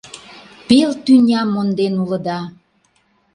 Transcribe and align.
Пел 0.67 0.91
тӱням 1.05 1.47
монден 1.53 1.93
улыда! 2.03 2.39